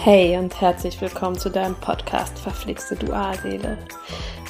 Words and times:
Hey 0.00 0.38
und 0.38 0.60
herzlich 0.60 1.00
willkommen 1.00 1.36
zu 1.36 1.50
deinem 1.50 1.74
Podcast 1.74 2.38
Verflixte 2.38 2.94
Dualseele. 2.94 3.76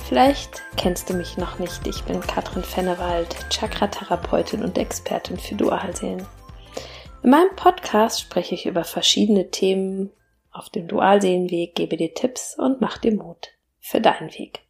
Vielleicht 0.07 0.63
kennst 0.77 1.09
du 1.09 1.15
mich 1.15 1.39
noch 1.39 1.59
nicht. 1.59 1.87
Ich 1.87 2.05
bin 2.05 2.21
Katrin 2.21 2.63
Fennewald, 2.63 3.35
Chakra-Therapeutin 3.49 4.63
und 4.63 4.77
Expertin 4.77 5.39
für 5.39 5.55
Dualseelen. 5.55 6.25
In 7.23 7.31
meinem 7.31 7.57
Podcast 7.57 8.21
spreche 8.21 8.55
ich 8.55 8.67
über 8.67 8.85
verschiedene 8.85 9.51
Themen 9.51 10.11
auf 10.53 10.69
dem 10.69 10.87
Dualseelenweg, 10.87 11.75
gebe 11.75 11.97
dir 11.97 12.13
Tipps 12.13 12.57
und 12.57 12.83
mach 12.83 12.99
dir 12.99 13.15
Mut 13.15 13.49
für 13.81 14.03
deinen 14.03 14.31
Weg. 14.35 14.61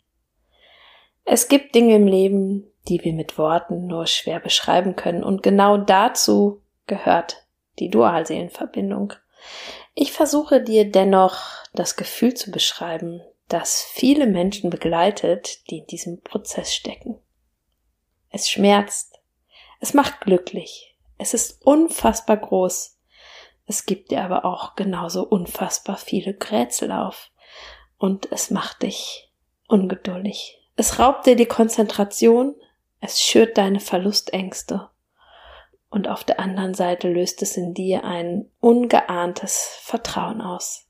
Es 1.24 1.48
gibt 1.48 1.74
Dinge 1.74 1.96
im 1.96 2.06
Leben, 2.06 2.70
die 2.86 3.02
wir 3.02 3.12
mit 3.12 3.36
Worten 3.36 3.88
nur 3.88 4.06
schwer 4.06 4.38
beschreiben 4.38 4.94
können 4.94 5.24
und 5.24 5.42
genau 5.42 5.76
dazu 5.76 6.62
gehört 6.86 7.44
die 7.80 7.90
Dualseelenverbindung. 7.90 9.14
Ich 10.00 10.12
versuche 10.12 10.62
dir 10.62 10.88
dennoch 10.88 11.40
das 11.72 11.96
Gefühl 11.96 12.32
zu 12.32 12.52
beschreiben, 12.52 13.20
das 13.48 13.82
viele 13.82 14.28
Menschen 14.28 14.70
begleitet, 14.70 15.68
die 15.68 15.78
in 15.78 15.88
diesem 15.88 16.20
Prozess 16.20 16.72
stecken. 16.72 17.18
Es 18.30 18.48
schmerzt, 18.48 19.18
es 19.80 19.94
macht 19.94 20.20
glücklich, 20.20 20.96
es 21.16 21.34
ist 21.34 21.66
unfassbar 21.66 22.36
groß, 22.36 22.96
es 23.66 23.86
gibt 23.86 24.12
dir 24.12 24.22
aber 24.22 24.44
auch 24.44 24.76
genauso 24.76 25.24
unfassbar 25.24 25.96
viele 25.96 26.32
Grätsel 26.32 26.92
auf. 26.92 27.32
Und 27.98 28.30
es 28.30 28.50
macht 28.50 28.82
dich 28.84 29.32
ungeduldig. 29.66 30.60
Es 30.76 31.00
raubt 31.00 31.26
dir 31.26 31.34
die 31.34 31.46
Konzentration, 31.46 32.54
es 33.00 33.20
schürt 33.20 33.58
deine 33.58 33.80
Verlustängste 33.80 34.90
und 35.90 36.08
auf 36.08 36.24
der 36.24 36.40
anderen 36.40 36.74
Seite 36.74 37.08
löst 37.08 37.42
es 37.42 37.56
in 37.56 37.74
dir 37.74 38.04
ein 38.04 38.50
ungeahntes 38.60 39.78
Vertrauen 39.82 40.40
aus. 40.40 40.86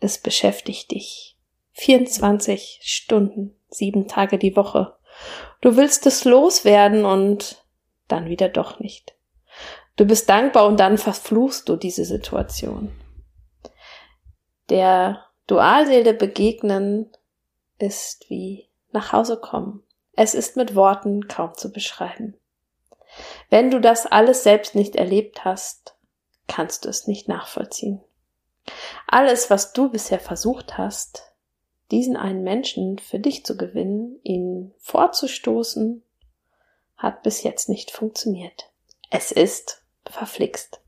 Es 0.00 0.18
beschäftigt 0.18 0.90
dich 0.90 1.38
24 1.74 2.80
Stunden, 2.82 3.56
sieben 3.68 4.08
Tage 4.08 4.38
die 4.38 4.56
Woche. 4.56 4.96
Du 5.60 5.76
willst 5.76 6.06
es 6.06 6.24
loswerden 6.24 7.04
und 7.04 7.64
dann 8.08 8.26
wieder 8.26 8.48
doch 8.48 8.80
nicht. 8.80 9.14
Du 9.96 10.04
bist 10.04 10.28
dankbar 10.28 10.66
und 10.66 10.80
dann 10.80 10.98
verfluchst 10.98 11.68
du 11.68 11.76
diese 11.76 12.04
Situation. 12.04 12.92
Der 14.68 15.26
Dualseele 15.46 16.14
begegnen 16.14 17.10
ist 17.78 18.28
wie 18.28 18.68
nach 18.90 19.12
Hause 19.12 19.38
kommen. 19.38 19.82
Es 20.14 20.34
ist 20.34 20.56
mit 20.56 20.74
Worten 20.74 21.28
kaum 21.28 21.54
zu 21.54 21.72
beschreiben. 21.72 22.36
Wenn 23.52 23.70
du 23.70 23.82
das 23.82 24.06
alles 24.06 24.44
selbst 24.44 24.74
nicht 24.74 24.96
erlebt 24.96 25.44
hast, 25.44 25.94
kannst 26.46 26.86
du 26.86 26.88
es 26.88 27.06
nicht 27.06 27.28
nachvollziehen. 27.28 28.00
Alles, 29.06 29.50
was 29.50 29.74
du 29.74 29.90
bisher 29.90 30.20
versucht 30.20 30.78
hast, 30.78 31.34
diesen 31.90 32.16
einen 32.16 32.44
Menschen 32.44 32.98
für 32.98 33.18
dich 33.18 33.44
zu 33.44 33.58
gewinnen, 33.58 34.18
ihn 34.22 34.72
vorzustoßen, 34.78 36.02
hat 36.96 37.22
bis 37.24 37.42
jetzt 37.42 37.68
nicht 37.68 37.90
funktioniert. 37.90 38.72
Es 39.10 39.30
ist 39.30 39.84
verflixt. 40.06 40.80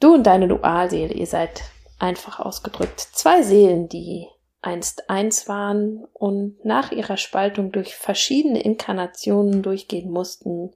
Du 0.00 0.14
und 0.14 0.24
deine 0.24 0.48
Dualseele, 0.48 1.14
ihr 1.14 1.28
seid 1.28 1.62
einfach 2.00 2.40
ausgedrückt 2.40 2.98
zwei 2.98 3.44
Seelen, 3.44 3.88
die 3.88 4.26
einst 4.60 5.08
eins 5.08 5.48
waren 5.48 6.04
und 6.12 6.64
nach 6.64 6.90
ihrer 6.90 7.16
Spaltung 7.16 7.70
durch 7.70 7.94
verschiedene 7.94 8.60
Inkarnationen 8.60 9.62
durchgehen 9.62 10.10
mussten 10.10 10.74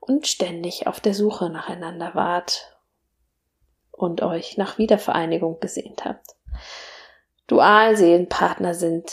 und 0.00 0.26
ständig 0.26 0.86
auf 0.86 1.00
der 1.00 1.14
Suche 1.14 1.48
nacheinander 1.48 2.14
wart 2.14 2.76
und 3.90 4.22
euch 4.22 4.58
nach 4.58 4.76
Wiedervereinigung 4.76 5.58
gesehnt 5.60 6.04
habt. 6.04 6.36
Dualseelenpartner 7.46 8.74
sind 8.74 9.12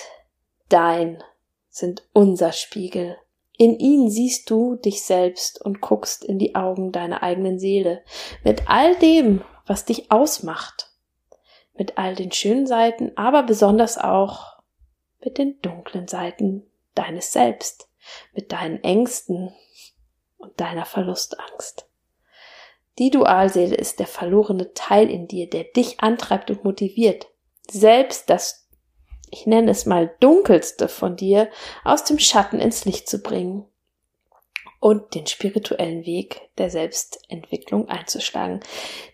dein, 0.68 1.24
sind 1.70 2.04
unser 2.14 2.52
Spiegel. 2.52 3.18
In 3.58 3.78
ihnen 3.78 4.10
siehst 4.10 4.50
du 4.50 4.76
dich 4.76 5.04
selbst 5.04 5.62
und 5.62 5.82
guckst 5.82 6.26
in 6.26 6.40
die 6.40 6.56
Augen 6.56 6.92
deiner 6.92 7.24
eigenen 7.24 7.60
Seele 7.60 8.02
mit 8.44 8.68
all 8.68 8.96
dem, 8.96 9.42
was 9.66 9.86
dich 9.86 10.12
ausmacht 10.12 10.91
mit 11.74 11.98
all 11.98 12.16
den 12.16 12.32
schönen 12.32 12.68
Seiten, 12.68 13.12
aber 13.16 13.44
besonders 13.44 13.98
auch 13.98 14.60
mit 15.24 15.38
den 15.38 15.60
dunklen 15.62 16.08
Seiten 16.08 16.64
deines 16.96 17.32
Selbst, 17.32 17.90
mit 18.34 18.52
deinen 18.52 18.84
Ängsten 18.84 19.54
und 20.38 20.60
deiner 20.60 20.86
Verlustangst. 20.86 21.88
Die 22.98 23.10
Dualseele 23.10 23.76
ist 23.76 24.00
der 24.00 24.08
verlorene 24.08 24.74
Teil 24.74 25.10
in 25.10 25.28
dir, 25.28 25.50
der 25.50 25.64
dich 25.64 26.02
antreibt 26.02 26.52
und 26.52 26.64
motiviert, 26.64 27.28
selbst 27.70 28.30
das, 28.30 28.68
ich 29.30 29.46
nenne 29.46 29.72
es 29.72 29.86
mal, 29.86 30.14
dunkelste 30.20 30.88
von 30.88 31.16
dir 31.16 31.50
aus 31.86 32.04
dem 32.04 32.20
Schatten 32.20 32.60
ins 32.60 32.86
Licht 32.86 33.08
zu 33.08 33.20
bringen 33.20 33.66
und 34.82 35.16
den 35.16 35.28
spirituellen 35.28 36.06
Weg 36.06 36.50
der 36.58 36.70
Selbstentwicklung 36.70 37.88
einzuschlagen. 37.88 38.60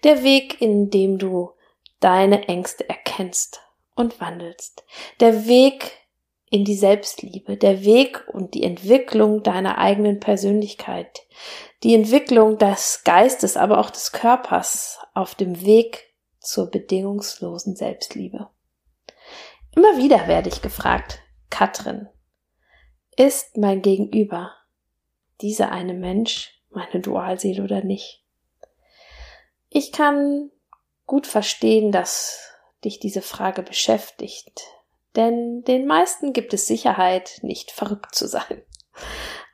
Der 0.04 0.24
Weg, 0.24 0.60
in 0.60 0.90
dem 0.90 1.20
du 1.20 1.52
deine 2.00 2.48
Ängste 2.48 2.88
erkennst 2.88 3.62
und 3.96 4.20
wandelst. 4.22 4.86
Der 5.20 5.48
Weg 5.48 5.92
in 6.50 6.64
die 6.64 6.76
Selbstliebe, 6.76 7.58
der 7.58 7.84
Weg 7.84 8.26
und 8.32 8.54
die 8.54 8.64
Entwicklung 8.64 9.44
deiner 9.44 9.78
eigenen 9.78 10.20
Persönlichkeit, 10.20 11.26
die 11.84 11.94
Entwicklung 11.94 12.58
des 12.58 13.02
Geistes, 13.04 13.58
aber 13.58 13.80
auch 13.80 13.90
des 13.90 14.12
Körpers 14.12 15.00
auf 15.14 15.36
dem 15.36 15.62
Weg 15.66 16.14
zur 16.40 16.72
bedingungslosen 16.72 17.76
Selbstliebe. 17.76 18.50
Immer 19.76 19.98
wieder 19.98 20.28
werde 20.28 20.50
ich 20.50 20.62
gefragt, 20.62 21.20
Katrin, 21.50 22.08
ist 23.18 23.58
mein 23.58 23.82
Gegenüber 23.82 24.54
dieser 25.42 25.72
eine 25.72 25.94
Mensch, 25.94 26.62
meine 26.70 27.02
Dualseele 27.02 27.64
oder 27.64 27.84
nicht? 27.84 28.24
Ich 29.70 29.92
kann 29.92 30.50
gut 31.08 31.26
verstehen, 31.26 31.92
dass 31.92 32.54
dich 32.84 33.00
diese 33.00 33.22
Frage 33.22 33.64
beschäftigt. 33.64 34.62
Denn 35.16 35.64
den 35.64 35.88
meisten 35.88 36.32
gibt 36.32 36.54
es 36.54 36.68
Sicherheit, 36.68 37.40
nicht 37.42 37.72
verrückt 37.72 38.14
zu 38.14 38.28
sein. 38.28 38.62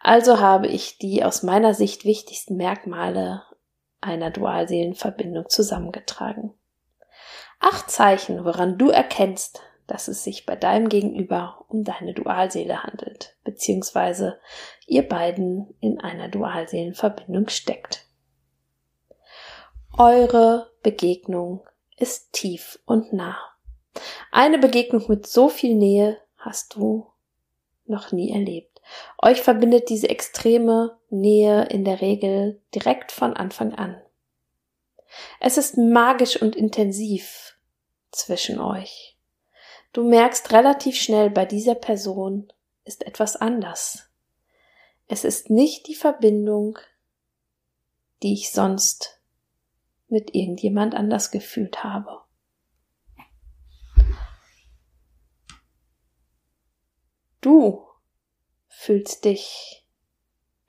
Also 0.02 0.42
habe 0.42 0.68
ich 0.68 0.98
die 0.98 1.24
aus 1.24 1.44
meiner 1.44 1.74
Sicht 1.74 2.04
wichtigsten 2.04 2.58
Merkmale 2.58 3.44
einer 4.02 4.32
Dualseelenverbindung 4.32 5.48
zusammengetragen. 5.48 6.54
Acht 7.62 7.90
Zeichen, 7.90 8.44
woran 8.44 8.78
du 8.78 8.90
erkennst, 8.90 9.62
dass 9.88 10.10
es 10.10 10.24
sich 10.24 10.46
bei 10.46 10.58
deinem 10.58 10.90
Gegenüber 10.90 11.64
um 11.70 11.86
deine 11.86 12.14
Dualseele 12.14 12.84
handelt, 12.84 13.38
beziehungsweise 13.46 14.40
ihr 14.86 15.08
beiden 15.08 15.74
in 15.80 16.02
einer 16.02 16.28
Dualseelenverbindung 16.28 17.48
steckt. 17.48 18.06
Eure 19.98 20.72
Begegnung 20.82 21.64
ist 21.98 22.34
tief 22.34 22.80
und 22.86 23.14
nah. 23.14 23.38
Eine 24.32 24.58
Begegnung 24.58 25.06
mit 25.08 25.28
so 25.28 25.50
viel 25.50 25.76
Nähe 25.76 26.20
hast 26.36 26.74
du 26.74 27.12
noch 27.86 28.12
nie 28.12 28.32
erlebt. 28.32 28.82
Euch 29.22 29.44
verbindet 29.44 29.90
diese 29.90 30.10
extreme 30.10 30.98
Nähe 31.12 31.66
in 31.66 31.86
der 31.86 32.02
Regel 32.02 32.60
direkt 32.74 33.12
von 33.12 33.36
Anfang 33.36 33.76
an. 33.76 34.02
Es 35.40 35.60
ist 35.60 35.78
magisch 35.78 36.42
und 36.42 36.56
intensiv 36.56 37.56
zwischen 38.12 38.60
euch. 38.60 39.16
Du 39.92 40.04
merkst 40.04 40.52
relativ 40.54 41.00
schnell, 41.00 41.30
bei 41.30 41.46
dieser 41.46 41.76
Person 41.76 42.52
ist 42.84 43.06
etwas 43.06 43.36
anders. 43.36 44.10
Es 45.08 45.24
ist 45.24 45.52
nicht 45.52 45.88
die 45.88 45.94
Verbindung, 45.94 46.80
die 48.24 48.34
ich 48.34 48.52
sonst 48.52 49.20
mit 50.14 50.36
irgendjemand 50.36 50.94
anders 50.94 51.32
gefühlt 51.32 51.84
habe. 51.84 52.22
Du 57.42 57.86
fühlst 58.68 59.26
dich 59.26 59.86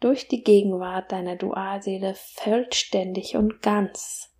durch 0.01 0.29
die 0.29 0.43
Gegenwart 0.43 1.13
deiner 1.13 1.37
Dualseele 1.37 2.15
vollständig 2.15 3.37
und 3.37 3.61
ganz. 3.61 4.35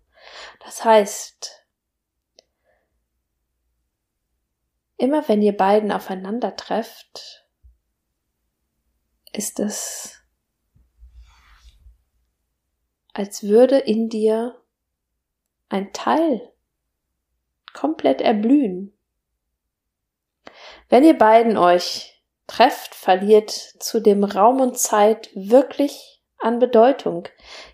Das 0.59 0.83
heißt, 0.83 1.67
immer 4.97 5.27
wenn 5.29 5.41
ihr 5.43 5.55
beiden 5.55 5.91
aufeinander 5.91 6.55
trefft, 6.55 7.47
ist 9.33 9.59
es, 9.59 10.19
als 13.13 13.43
würde 13.43 13.77
in 13.77 14.09
dir 14.09 14.64
ein 15.75 15.91
Teil 15.91 16.51
komplett 17.73 18.21
erblühen. 18.21 18.97
Wenn 20.87 21.03
ihr 21.03 21.17
beiden 21.17 21.57
euch 21.57 22.23
trefft, 22.47 22.95
verliert 22.95 23.51
zu 23.51 23.99
dem 23.99 24.23
Raum 24.23 24.61
und 24.61 24.77
Zeit 24.77 25.29
wirklich 25.35 26.21
an 26.37 26.59
Bedeutung. 26.59 27.27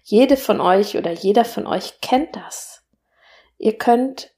Jede 0.04 0.38
von 0.38 0.62
euch 0.62 0.98
oder 0.98 1.12
jeder 1.12 1.46
von 1.46 1.68
euch 1.68 2.00
kennt 2.02 2.36
das. 2.36 2.84
Ihr 3.58 3.78
könnt 3.78 4.34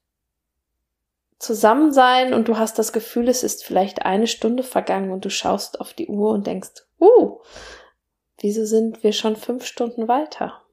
zusammen 1.38 1.92
sein 1.92 2.34
und 2.34 2.48
du 2.48 2.58
hast 2.58 2.78
das 2.78 2.92
Gefühl, 2.92 3.28
es 3.28 3.42
ist 3.42 3.64
vielleicht 3.64 4.02
eine 4.02 4.26
Stunde 4.26 4.62
vergangen 4.62 5.10
und 5.10 5.24
du 5.24 5.30
schaust 5.30 5.80
auf 5.80 5.94
die 5.94 6.08
Uhr 6.08 6.30
und 6.30 6.46
denkst, 6.46 6.82
uh, 7.00 7.40
wieso 8.38 8.64
sind 8.64 9.02
wir 9.02 9.12
schon 9.12 9.36
fünf 9.36 9.66
Stunden 9.66 10.08
weiter? 10.08 10.63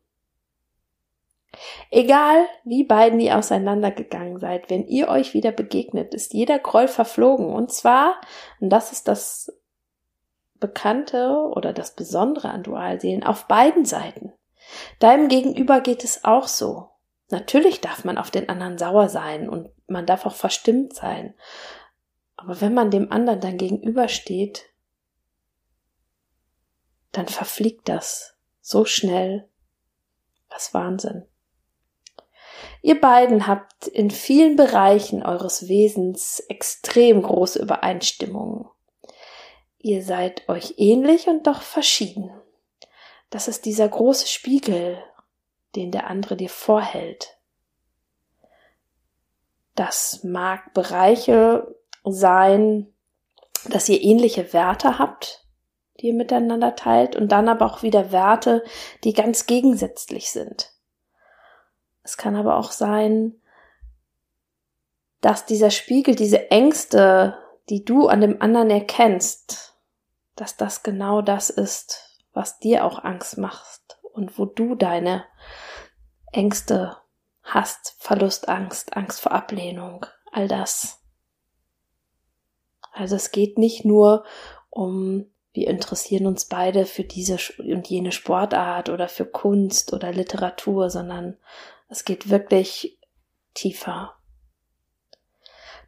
Egal, 1.90 2.46
wie 2.64 2.84
beiden 2.84 3.20
ihr 3.20 3.38
auseinandergegangen 3.38 4.40
seid, 4.40 4.70
wenn 4.70 4.88
ihr 4.88 5.10
euch 5.10 5.34
wieder 5.34 5.52
begegnet, 5.52 6.14
ist 6.14 6.34
jeder 6.34 6.60
Groll 6.60 6.88
verflogen. 6.88 7.54
Und 7.54 7.72
zwar, 7.72 8.22
und 8.60 8.70
das 8.70 8.92
ist 8.92 9.08
das 9.08 9.52
Bekannte 10.56 11.50
oder 11.54 11.74
das 11.74 11.96
Besondere 11.96 12.50
an 12.50 12.64
Dualseelen, 12.64 13.24
auf 13.24 13.48
beiden 13.48 13.84
Seiten. 13.84 14.32
Deinem 15.00 15.28
Gegenüber 15.28 15.82
geht 15.82 16.04
es 16.04 16.24
auch 16.24 16.48
so. 16.48 16.90
Natürlich 17.30 17.82
darf 17.82 18.06
man 18.06 18.18
auf 18.18 18.32
den 18.32 18.50
anderen 18.50 18.78
sauer 18.78 19.10
sein 19.10 19.50
und 19.50 19.70
man 19.88 20.06
darf 20.06 20.26
auch 20.26 20.36
verstimmt 20.36 20.94
sein. 20.94 21.34
Aber 22.36 22.62
wenn 22.62 22.74
man 22.74 22.92
dem 22.92 23.12
anderen 23.12 23.40
dann 23.40 23.58
gegenübersteht, 23.58 24.70
dann 27.12 27.28
verfliegt 27.28 27.90
das 27.90 28.38
so 28.62 28.86
schnell. 28.86 29.50
Was 30.50 30.74
Wahnsinn. 30.74 31.26
Ihr 32.82 33.00
beiden 33.00 33.46
habt 33.46 33.88
in 33.88 34.10
vielen 34.10 34.56
Bereichen 34.56 35.24
eures 35.24 35.68
Wesens 35.68 36.40
extrem 36.50 37.22
große 37.22 37.60
Übereinstimmungen. 37.62 38.68
Ihr 39.78 40.04
seid 40.04 40.48
euch 40.50 40.76
ähnlich 40.78 41.28
und 41.28 41.46
doch 41.48 41.62
verschieden. 41.62 42.32
Das 43.30 43.48
ist 43.48 43.66
dieser 43.66 43.88
große 43.88 44.28
Spiegel, 44.28 45.02
den 45.76 45.92
der 45.92 46.08
andere 46.08 46.36
dir 46.36 46.50
vorhält. 46.50 47.38
Das 49.76 50.24
mag 50.24 50.74
Bereiche 50.74 51.76
sein, 52.04 52.94
dass 53.70 53.90
ihr 53.90 54.02
ähnliche 54.02 54.54
Werte 54.54 55.00
habt, 55.00 55.46
die 56.00 56.08
ihr 56.08 56.14
miteinander 56.14 56.76
teilt, 56.76 57.16
und 57.16 57.32
dann 57.32 57.48
aber 57.48 57.66
auch 57.66 57.84
wieder 57.84 58.12
Werte, 58.12 58.64
die 59.04 59.14
ganz 59.14 59.46
gegensätzlich 59.46 60.32
sind. 60.32 60.74
Es 62.04 62.18
kann 62.18 62.36
aber 62.36 62.58
auch 62.58 62.72
sein, 62.72 63.42
dass 65.22 65.46
dieser 65.46 65.70
Spiegel, 65.70 66.16
diese 66.16 66.50
Ängste, 66.50 67.38
die 67.70 67.86
du 67.86 68.08
an 68.08 68.22
dem 68.22 68.42
anderen 68.42 68.70
erkennst, 68.70 69.76
dass 70.36 70.58
das 70.58 70.84
genau 70.84 71.22
das 71.22 71.50
ist, 71.50 72.20
was 72.34 72.60
dir 72.60 72.86
auch 72.86 73.04
Angst 73.04 73.38
macht 73.38 74.00
und 74.14 74.38
wo 74.40 74.46
du 74.46 74.76
deine 74.76 75.26
Ängste 76.32 76.98
hast, 77.44 77.96
Verlustangst, 78.00 78.96
Angst 78.96 79.22
vor 79.22 79.32
Ablehnung, 79.32 80.06
all 80.32 80.48
das. 80.48 81.00
Also 82.92 83.16
es 83.16 83.32
geht 83.32 83.58
nicht 83.58 83.86
nur 83.86 84.26
um, 84.70 85.26
wir 85.54 85.68
interessieren 85.68 86.28
uns 86.28 86.46
beide 86.46 86.86
für 86.86 87.04
diese 87.04 87.38
und 87.58 87.88
jene 87.88 88.12
Sportart 88.12 88.90
oder 88.90 89.08
für 89.08 89.26
Kunst 89.26 89.94
oder 89.94 90.12
Literatur, 90.12 90.90
sondern 90.90 91.38
es 91.92 92.06
geht 92.06 92.30
wirklich 92.30 92.98
tiefer. 93.54 94.16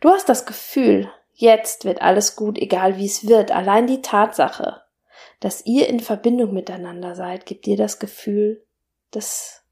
Du 0.01 0.09
hast 0.09 0.27
das 0.27 0.45
Gefühl, 0.45 1.09
jetzt 1.31 1.85
wird 1.85 2.01
alles 2.01 2.35
gut, 2.35 2.57
egal 2.57 2.97
wie 2.97 3.05
es 3.05 3.25
wird. 3.25 3.51
Allein 3.51 3.88
die 3.88 4.01
Tatsache, 4.01 4.83
dass 5.39 5.65
ihr 5.65 5.88
in 5.88 6.01
Verbindung 6.01 6.53
miteinander 6.53 7.15
seid, 7.15 7.45
gibt 7.45 7.65
dir 7.65 7.77
das 7.77 8.00
Gefühl 8.00 8.65
des 9.13 9.63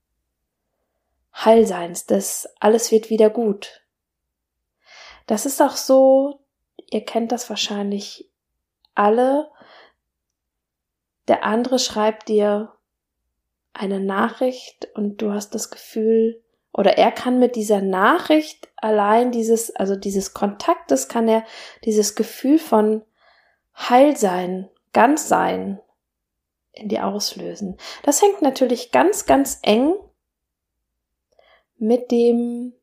Heilseins, 1.35 2.05
des 2.05 2.47
alles 2.61 2.93
wird 2.93 3.09
wieder 3.09 3.29
gut. 3.29 3.85
Das 5.27 5.45
ist 5.45 5.61
auch 5.61 5.75
so, 5.75 6.45
ihr 6.89 7.03
kennt 7.03 7.33
das 7.33 7.49
wahrscheinlich 7.49 8.31
alle. 8.95 9.51
Der 11.27 11.43
andere 11.43 11.77
schreibt 11.77 12.29
dir, 12.29 12.73
eine 13.73 13.99
Nachricht 13.99 14.89
und 14.95 15.21
du 15.21 15.31
hast 15.31 15.55
das 15.55 15.69
Gefühl, 15.69 16.41
oder 16.73 16.97
er 16.97 17.11
kann 17.11 17.39
mit 17.39 17.55
dieser 17.55 17.81
Nachricht 17.81 18.69
allein 18.77 19.31
dieses, 19.31 19.75
also 19.75 19.95
dieses 19.95 20.33
Kontaktes 20.33 21.07
kann 21.07 21.27
er 21.27 21.43
dieses 21.83 22.15
Gefühl 22.15 22.59
von 22.59 23.03
Heilsein, 23.75 24.69
Ganzsein 24.93 25.79
in 26.71 26.89
dir 26.89 27.05
auslösen. 27.05 27.77
Das 28.03 28.21
hängt 28.21 28.41
natürlich 28.41 28.91
ganz, 28.91 29.25
ganz 29.25 29.59
eng 29.63 29.93
mit 31.77 32.11
dem, 32.11 32.73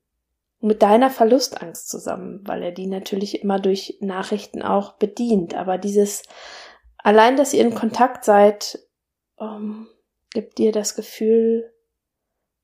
mit 0.60 0.82
deiner 0.82 1.08
Verlustangst 1.10 1.88
zusammen, 1.88 2.40
weil 2.46 2.62
er 2.62 2.72
die 2.72 2.86
natürlich 2.86 3.42
immer 3.42 3.58
durch 3.58 3.98
Nachrichten 4.00 4.62
auch 4.62 4.92
bedient. 4.94 5.54
Aber 5.54 5.78
dieses, 5.78 6.24
allein, 6.98 7.36
dass 7.36 7.54
ihr 7.54 7.62
in 7.62 7.74
Kontakt 7.74 8.24
seid, 8.24 8.80
um, 9.36 9.88
gibt 10.32 10.58
dir 10.58 10.72
das 10.72 10.94
Gefühl, 10.94 11.72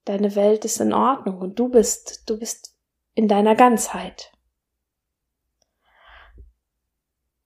deine 0.04 0.34
Welt 0.36 0.64
ist 0.64 0.80
in 0.80 0.92
Ordnung 0.92 1.38
und 1.38 1.58
du 1.58 1.68
bist, 1.68 2.28
du 2.28 2.38
bist 2.38 2.76
in 3.14 3.28
deiner 3.28 3.54
Ganzheit. 3.54 4.32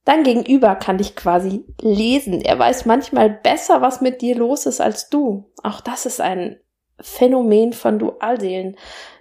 Dein 0.04 0.24
Gegenüber 0.24 0.74
kann 0.74 0.96
dich 0.96 1.14
quasi 1.16 1.66
lesen. 1.80 2.40
Er 2.40 2.58
weiß 2.58 2.86
manchmal 2.86 3.28
besser, 3.28 3.82
was 3.82 4.00
mit 4.00 4.22
dir 4.22 4.36
los 4.36 4.64
ist 4.64 4.80
als 4.80 5.10
du. 5.10 5.52
Auch 5.62 5.82
das 5.82 6.06
ist 6.06 6.20
ein 6.20 6.58
Phänomen 6.98 7.74
von 7.74 7.98
Dualseelen, 7.98 8.76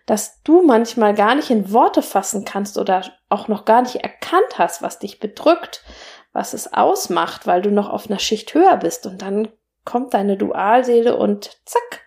dass 0.05 0.41
du 0.43 0.61
manchmal 0.63 1.13
gar 1.13 1.35
nicht 1.35 1.49
in 1.49 1.73
Worte 1.73 2.01
fassen 2.01 2.45
kannst 2.45 2.77
oder 2.77 3.03
auch 3.27 3.49
noch 3.49 3.65
gar 3.65 3.81
nicht 3.81 3.97
erkannt 3.97 4.57
hast, 4.57 4.81
was 4.81 4.99
dich 4.99 5.19
bedrückt, 5.19 5.83
was 6.31 6.53
es 6.53 6.71
ausmacht, 6.71 7.45
weil 7.45 7.61
du 7.61 7.69
noch 7.69 7.89
auf 7.89 8.09
einer 8.09 8.19
Schicht 8.19 8.53
höher 8.53 8.77
bist 8.77 9.05
und 9.05 9.21
dann 9.21 9.49
kommt 9.87 10.13
deine 10.13 10.35
Dualseele 10.35 11.15
und 11.15 11.61
zack, 11.65 12.05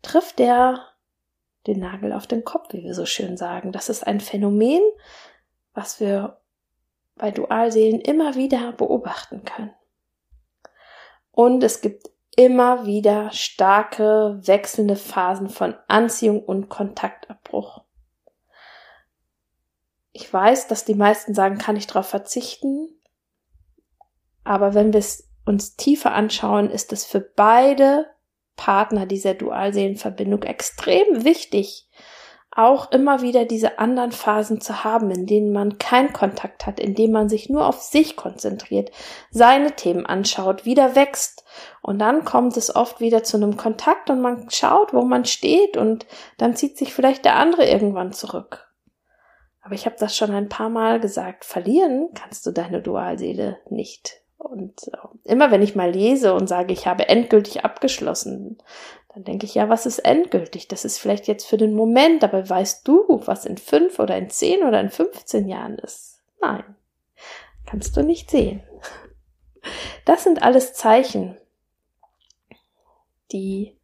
trifft 0.00 0.38
der 0.38 0.86
den 1.66 1.80
Nagel 1.80 2.12
auf 2.12 2.28
den 2.28 2.44
Kopf, 2.44 2.72
wie 2.72 2.84
wir 2.84 2.94
so 2.94 3.04
schön 3.04 3.36
sagen. 3.36 3.72
Das 3.72 3.88
ist 3.88 4.06
ein 4.06 4.20
Phänomen, 4.20 4.80
was 5.74 5.98
wir 5.98 6.40
bei 7.16 7.32
Dualseelen 7.32 8.00
immer 8.00 8.36
wieder 8.36 8.72
beobachten 8.72 9.44
können. 9.44 9.74
Und 11.32 11.64
es 11.64 11.80
gibt 11.80 12.08
immer 12.36 12.86
wieder 12.86 13.32
starke, 13.32 14.38
wechselnde 14.42 14.94
Phasen 14.94 15.48
von 15.48 15.74
Anziehung 15.88 16.44
und 16.44 16.68
Kontaktabbruch. 16.68 17.82
Ich 20.12 20.32
weiß, 20.32 20.68
dass 20.68 20.84
die 20.84 20.94
meisten 20.94 21.34
sagen, 21.34 21.58
kann 21.58 21.74
ich 21.74 21.88
darauf 21.88 22.06
verzichten. 22.06 22.88
Aber 24.44 24.74
wenn 24.74 24.92
wir 24.92 25.00
es 25.00 25.26
uns 25.46 25.76
tiefer 25.76 26.12
anschauen, 26.12 26.70
ist 26.70 26.92
es 26.92 27.04
für 27.04 27.20
beide 27.20 28.06
Partner 28.56 29.06
dieser 29.06 29.34
Dualseelenverbindung 29.34 30.42
extrem 30.42 31.24
wichtig, 31.24 31.88
auch 32.50 32.90
immer 32.90 33.20
wieder 33.20 33.44
diese 33.44 33.78
anderen 33.78 34.12
Phasen 34.12 34.62
zu 34.62 34.82
haben, 34.82 35.10
in 35.10 35.26
denen 35.26 35.52
man 35.52 35.76
keinen 35.76 36.14
Kontakt 36.14 36.64
hat, 36.64 36.80
in 36.80 36.94
denen 36.94 37.12
man 37.12 37.28
sich 37.28 37.50
nur 37.50 37.66
auf 37.66 37.82
sich 37.82 38.16
konzentriert, 38.16 38.90
seine 39.30 39.72
Themen 39.72 40.06
anschaut, 40.06 40.64
wieder 40.64 40.96
wächst. 40.96 41.44
Und 41.82 41.98
dann 41.98 42.24
kommt 42.24 42.56
es 42.56 42.74
oft 42.74 42.98
wieder 42.98 43.22
zu 43.22 43.36
einem 43.36 43.58
Kontakt 43.58 44.08
und 44.08 44.22
man 44.22 44.48
schaut, 44.50 44.94
wo 44.94 45.02
man 45.02 45.26
steht 45.26 45.76
und 45.76 46.06
dann 46.38 46.56
zieht 46.56 46.78
sich 46.78 46.94
vielleicht 46.94 47.26
der 47.26 47.36
andere 47.36 47.68
irgendwann 47.68 48.12
zurück. 48.12 48.72
Aber 49.60 49.74
ich 49.74 49.84
habe 49.84 49.96
das 49.98 50.16
schon 50.16 50.30
ein 50.30 50.48
paar 50.48 50.70
Mal 50.70 50.98
gesagt, 50.98 51.44
verlieren 51.44 52.08
kannst 52.14 52.46
du 52.46 52.52
deine 52.52 52.80
Dualseele 52.80 53.58
nicht. 53.68 54.22
Und 54.38 54.88
äh, 54.88 55.30
immer 55.32 55.50
wenn 55.50 55.62
ich 55.62 55.74
mal 55.74 55.90
lese 55.90 56.34
und 56.34 56.48
sage, 56.48 56.72
ich 56.72 56.86
habe 56.86 57.08
endgültig 57.08 57.64
abgeschlossen, 57.64 58.58
dann 59.16 59.24
denke 59.24 59.46
ich, 59.46 59.54
ja, 59.54 59.68
was 59.68 59.86
ist 59.86 60.00
endgültig? 60.00 60.68
Das 60.68 60.84
ist 60.84 60.98
vielleicht 60.98 61.26
jetzt 61.26 61.46
für 61.46 61.56
den 61.56 61.74
Moment, 61.74 62.22
aber 62.22 62.48
weißt 62.48 62.86
du, 62.86 63.22
was 63.24 63.46
in 63.46 63.56
fünf 63.56 63.98
oder 63.98 64.16
in 64.16 64.28
zehn 64.28 64.62
oder 64.62 64.78
in 64.80 64.90
15 64.90 65.48
Jahren 65.48 65.78
ist? 65.78 66.20
Nein, 66.40 66.62
kannst 67.64 67.96
du 67.96 68.02
nicht 68.02 68.30
sehen. 68.30 68.62
Das 70.04 70.22
sind 70.22 70.42
alles 70.42 70.74
Zeichen, 70.74 71.36
die 73.32 73.76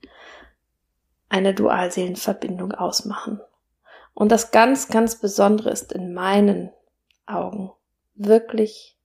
eine 1.28 1.54
Dualseelenverbindung 1.54 2.73
ausmachen. 2.73 3.40
Und 4.14 4.30
das 4.30 4.50
ganz, 4.50 4.88
ganz 4.88 5.16
Besondere 5.16 5.71
ist 5.71 5.92
in 5.92 6.12
meinen 6.12 6.71
Augen 7.26 7.73
wirklich 8.14 8.99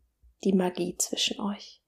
die 0.43 0.53
Magie 0.53 0.95
zwischen 0.97 1.39
euch. 1.41 1.81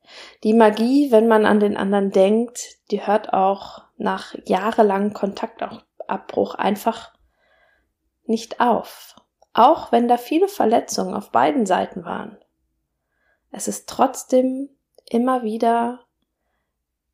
Die 0.44 0.54
Magie, 0.54 1.12
wenn 1.12 1.28
man 1.28 1.46
an 1.46 1.60
den 1.60 1.78
anderen 1.78 2.12
denkt, 2.12 2.78
die 2.92 3.06
hört 3.06 3.34
auch 3.34 3.84
nach 3.98 4.36
jahrelangem 4.46 5.14
Kontaktabbruch 5.14 6.56
einfach 6.56 7.14
nicht 8.26 8.60
auf. 8.60 9.16
Auch 9.54 9.92
wenn 9.92 10.08
da 10.08 10.18
viele 10.18 10.48
Verletzungen 10.48 11.14
auf 11.14 11.32
beiden 11.32 11.66
Seiten 11.66 12.06
waren. 12.06 12.38
Es 13.52 13.68
ist 13.68 13.90
trotzdem 13.90 14.70
immer 15.10 15.44
wieder 15.44 16.06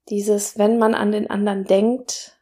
dieses, 0.10 0.58
wenn 0.58 0.78
man 0.78 0.94
an 0.94 1.12
den 1.12 1.30
anderen 1.30 1.66
denkt, 1.66 2.38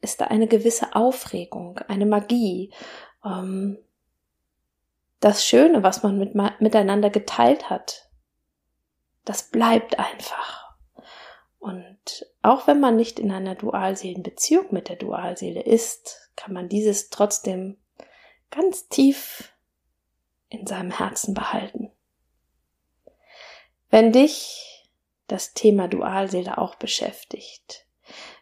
ist 0.00 0.20
da 0.20 0.26
eine 0.26 0.46
gewisse 0.46 0.94
Aufregung, 0.94 1.78
eine 1.88 2.06
Magie. 2.06 2.72
Ähm, 3.24 3.78
das 5.20 5.46
Schöne, 5.46 5.82
was 5.82 6.02
man 6.02 6.18
mit, 6.18 6.34
miteinander 6.60 7.10
geteilt 7.10 7.70
hat, 7.70 8.08
das 9.24 9.44
bleibt 9.44 9.98
einfach. 9.98 10.76
Und 11.58 12.26
auch 12.42 12.66
wenn 12.66 12.78
man 12.78 12.96
nicht 12.96 13.18
in 13.18 13.32
einer 13.32 13.54
Dualseelenbeziehung 13.54 14.66
mit 14.70 14.88
der 14.88 14.96
Dualseele 14.96 15.62
ist, 15.62 16.30
kann 16.36 16.52
man 16.52 16.68
dieses 16.68 17.10
trotzdem 17.10 17.76
ganz 18.50 18.88
tief 18.88 19.52
in 20.48 20.66
seinem 20.66 20.92
Herzen 20.92 21.34
behalten. 21.34 21.90
Wenn 23.90 24.12
dich 24.12 24.88
das 25.26 25.54
Thema 25.54 25.88
Dualseele 25.88 26.58
auch 26.58 26.76
beschäftigt, 26.76 27.86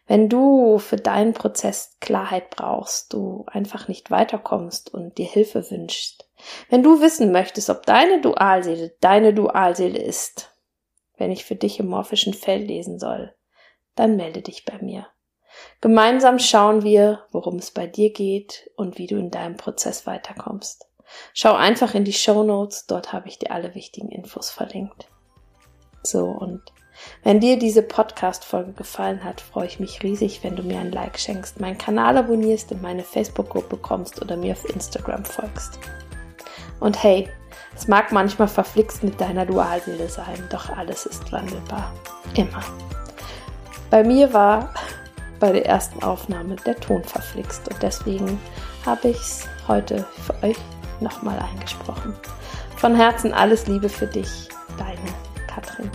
wenn 0.07 0.29
du 0.29 0.77
für 0.77 0.97
deinen 0.97 1.33
Prozess 1.33 1.97
Klarheit 1.99 2.51
brauchst, 2.51 3.13
du 3.13 3.45
einfach 3.47 3.87
nicht 3.87 4.11
weiterkommst 4.11 4.93
und 4.93 5.17
dir 5.17 5.25
Hilfe 5.25 5.69
wünschst, 5.71 6.24
wenn 6.69 6.83
du 6.83 7.01
wissen 7.01 7.31
möchtest, 7.31 7.69
ob 7.69 7.85
deine 7.85 8.21
Dualseele 8.21 8.95
deine 8.99 9.33
Dualseele 9.33 9.99
ist, 9.99 10.51
wenn 11.17 11.31
ich 11.31 11.45
für 11.45 11.55
dich 11.55 11.79
im 11.79 11.87
morphischen 11.87 12.33
Feld 12.33 12.67
lesen 12.67 12.99
soll, 12.99 13.33
dann 13.95 14.15
melde 14.15 14.41
dich 14.41 14.65
bei 14.65 14.77
mir. 14.81 15.07
Gemeinsam 15.81 16.39
schauen 16.39 16.83
wir, 16.83 17.23
worum 17.31 17.57
es 17.57 17.71
bei 17.71 17.87
dir 17.87 18.11
geht 18.11 18.69
und 18.75 18.97
wie 18.97 19.07
du 19.07 19.15
in 19.15 19.31
deinem 19.31 19.55
Prozess 19.55 20.05
weiterkommst. 20.05 20.87
Schau 21.33 21.53
einfach 21.53 21.93
in 21.93 22.03
die 22.03 22.13
Show 22.13 22.43
Notes, 22.43 22.87
dort 22.87 23.13
habe 23.13 23.27
ich 23.29 23.39
dir 23.39 23.51
alle 23.51 23.75
wichtigen 23.75 24.09
Infos 24.09 24.49
verlinkt. 24.49 25.07
So, 26.03 26.25
und 26.25 26.61
wenn 27.23 27.39
dir 27.39 27.57
diese 27.57 27.83
Podcast-Folge 27.83 28.73
gefallen 28.73 29.23
hat, 29.23 29.41
freue 29.41 29.67
ich 29.67 29.79
mich 29.79 30.01
riesig, 30.03 30.43
wenn 30.43 30.55
du 30.55 30.63
mir 30.63 30.79
ein 30.79 30.91
Like 30.91 31.19
schenkst, 31.19 31.59
meinen 31.59 31.77
Kanal 31.77 32.17
abonnierst, 32.17 32.71
in 32.71 32.81
meine 32.81 33.03
Facebook-Gruppe 33.03 33.77
kommst 33.77 34.21
oder 34.21 34.37
mir 34.37 34.53
auf 34.53 34.65
Instagram 34.65 35.25
folgst. 35.25 35.79
Und 36.79 37.01
hey, 37.01 37.29
es 37.75 37.87
mag 37.87 38.11
manchmal 38.11 38.47
verflixt 38.47 39.03
mit 39.03 39.19
deiner 39.19 39.45
Dualseele 39.45 40.07
sein, 40.07 40.47
doch 40.49 40.69
alles 40.69 41.05
ist 41.05 41.31
wandelbar. 41.31 41.91
Immer. 42.35 42.61
Bei 43.89 44.03
mir 44.03 44.33
war 44.33 44.73
bei 45.39 45.51
der 45.51 45.65
ersten 45.65 46.01
Aufnahme 46.03 46.55
der 46.65 46.75
Ton 46.79 47.03
verflixt 47.03 47.67
und 47.69 47.81
deswegen 47.81 48.39
habe 48.85 49.09
ich 49.09 49.17
es 49.17 49.47
heute 49.67 50.05
für 50.25 50.47
euch 50.47 50.57
nochmal 50.99 51.37
eingesprochen. 51.39 52.13
Von 52.77 52.95
Herzen 52.95 53.33
alles 53.33 53.67
Liebe 53.67 53.89
für 53.89 54.07
dich, 54.07 54.49
deine 54.77 55.13
Katrin. 55.47 55.91